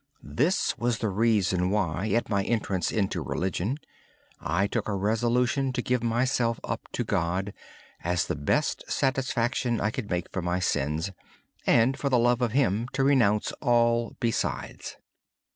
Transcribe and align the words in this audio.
Instead, 0.23 0.33
at 2.15 2.27
my 2.27 2.43
entrance 2.43 2.91
into 2.91 3.21
religious 3.21 3.67
life, 3.67 3.75
I 4.39 4.65
took 4.65 4.87
a 4.89 4.95
resolution 4.95 5.71
to 5.73 5.81
give 5.83 6.01
myself 6.01 6.59
up 6.63 6.81
to 6.93 7.03
God 7.03 7.53
as 8.03 8.25
the 8.25 8.35
best 8.35 8.83
satisfaction 8.89 9.79
I 9.79 9.91
could 9.91 10.09
make 10.09 10.31
for 10.31 10.41
my 10.41 10.57
sins 10.59 11.11
and, 11.67 11.99
for 11.99 12.09
the 12.09 12.17
love 12.17 12.41
of 12.41 12.53
Him, 12.53 12.87
to 12.93 13.03
renounce 13.03 13.51
all 13.61 14.15
besides. 14.19 14.97